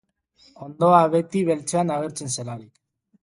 [0.67, 2.73] Hondoa beti beltzean agertzen zelarik.